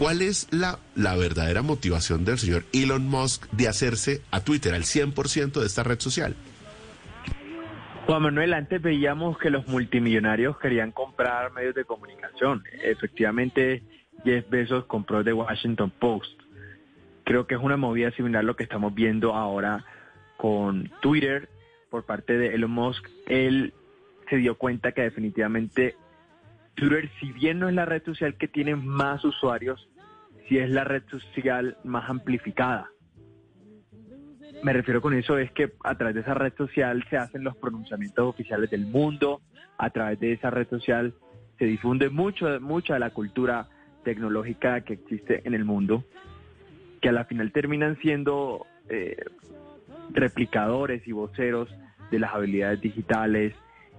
[0.00, 4.84] ¿Cuál es la, la verdadera motivación del señor Elon Musk de hacerse a Twitter al
[4.84, 6.34] 100% de esta red social?
[8.06, 12.64] Juan Manuel, antes veíamos que los multimillonarios querían comprar medios de comunicación.
[12.82, 13.82] Efectivamente,
[14.24, 16.32] Jeff Bezos compró The Washington Post.
[17.24, 19.84] Creo que es una movida similar a lo que estamos viendo ahora
[20.38, 21.50] con Twitter
[21.90, 23.06] por parte de Elon Musk.
[23.26, 23.74] Él
[24.30, 25.94] se dio cuenta que definitivamente
[26.74, 29.88] Twitter, si bien no es la red social que tiene más usuarios,
[30.48, 32.90] sí es la red social más amplificada.
[34.62, 37.56] Me refiero con eso es que a través de esa red social se hacen los
[37.56, 39.40] pronunciamientos oficiales del mundo,
[39.78, 41.14] a través de esa red social
[41.58, 43.68] se difunde mucho, mucha de la cultura
[44.02, 46.04] tecnológica que existe en el mundo,
[47.00, 49.16] que a la final terminan siendo eh,
[50.10, 51.68] replicadores y voceros
[52.10, 53.54] de las habilidades digitales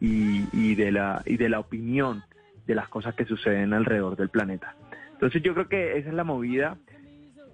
[0.00, 2.22] y, de la, y de la opinión
[2.66, 4.74] de las cosas que suceden alrededor del planeta.
[5.12, 6.76] Entonces yo creo que esa es la movida.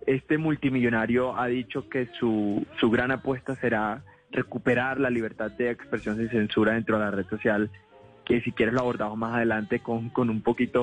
[0.06, 6.16] Este multimillonario ha dicho que su, su gran apuesta será recuperar la libertad de expresión
[6.16, 7.70] sin censura dentro de la red social,
[8.24, 10.82] que si quieres lo abordamos más adelante con, con un poquito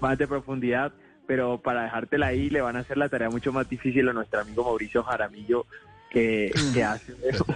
[0.00, 0.92] más de profundidad,
[1.26, 4.40] pero para dejártela ahí le van a hacer la tarea mucho más difícil a nuestro
[4.40, 5.66] amigo Mauricio Jaramillo,
[6.10, 7.14] que, que hace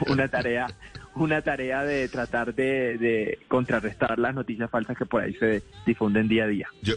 [0.08, 0.66] una tarea
[1.14, 6.44] una tarea de tratar de, contrarrestar las noticias falsas que por ahí se difunden día
[6.44, 6.68] a día.
[6.82, 6.94] Yo,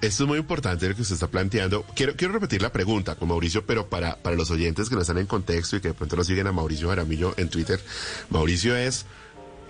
[0.00, 1.84] esto es muy importante lo que usted está planteando.
[1.94, 5.18] Quiero, quiero repetir la pregunta con Mauricio, pero para, para los oyentes que no están
[5.18, 7.80] en contexto y que de pronto lo siguen a Mauricio Jaramillo en Twitter,
[8.30, 9.06] Mauricio es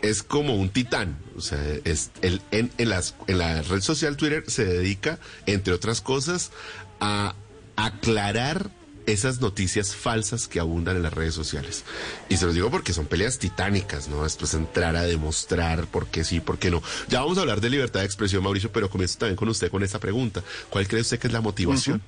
[0.02, 1.16] es como un titán.
[1.36, 5.72] O sea, es el, en, en, las, en la red social Twitter se dedica, entre
[5.72, 6.52] otras cosas,
[7.00, 7.34] a
[7.76, 8.70] aclarar
[9.06, 11.84] esas noticias falsas que abundan en las redes sociales.
[12.28, 14.26] Y se los digo porque son peleas titánicas, ¿no?
[14.26, 16.82] Esto es entrar a demostrar por qué sí, por qué no.
[17.08, 19.82] Ya vamos a hablar de libertad de expresión, Mauricio, pero comienzo también con usted con
[19.82, 20.42] esta pregunta.
[20.70, 22.02] ¿Cuál cree usted que es la motivación?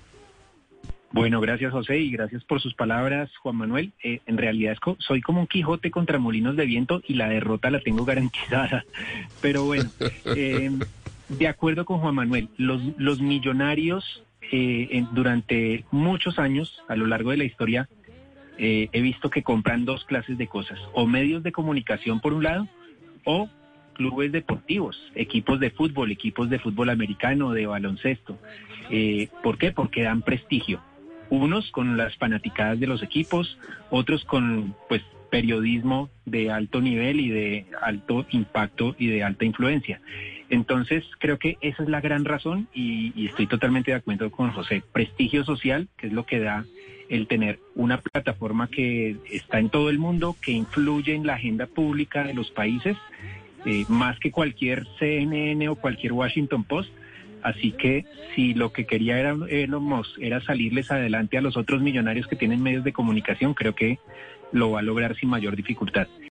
[1.11, 3.93] Bueno, gracias José y gracias por sus palabras, Juan Manuel.
[4.03, 7.71] Eh, en realidad es soy como un Quijote contra molinos de viento y la derrota
[7.71, 8.85] la tengo garantizada.
[9.41, 9.91] Pero bueno,
[10.27, 10.71] eh,
[11.29, 17.31] de acuerdo con Juan Manuel, los, los millonarios eh, durante muchos años, a lo largo
[17.31, 17.89] de la historia,
[18.59, 22.43] eh, he visto que compran dos clases de cosas, o medios de comunicación por un
[22.43, 22.69] lado,
[23.25, 23.49] o
[23.95, 28.39] clubes deportivos, equipos de fútbol, equipos de fútbol americano, de baloncesto.
[28.91, 29.73] Eh, ¿Por qué?
[29.73, 30.81] Porque dan prestigio.
[31.31, 33.59] Unos con las fanaticadas de los equipos,
[33.91, 40.01] otros con pues periodismo de alto nivel y de alto impacto y de alta influencia.
[40.51, 44.83] Entonces, creo que esa es la gran razón y, estoy totalmente de acuerdo con José.
[44.93, 46.65] Prestigio social, que es lo que da
[47.11, 51.67] el tener una plataforma que está en todo el mundo, que influye en la agenda
[51.67, 52.97] pública de los países,
[53.67, 56.91] eh, más que cualquier CNN o cualquier Washington Post.
[57.43, 58.05] Así que
[58.35, 62.85] si lo que quería era, era salirles adelante a los otros millonarios que tienen medios
[62.85, 63.99] de comunicación, creo que
[64.53, 66.09] lo va a lograr sin mayor dificultad.